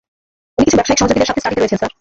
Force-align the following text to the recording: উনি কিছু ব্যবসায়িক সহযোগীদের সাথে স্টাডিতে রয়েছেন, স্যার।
উনি 0.59 0.63
কিছু 0.67 0.75
ব্যবসায়িক 0.77 0.97
সহযোগীদের 0.99 1.29
সাথে 1.29 1.41
স্টাডিতে 1.41 1.61
রয়েছেন, 1.61 1.79
স্যার। 1.79 1.89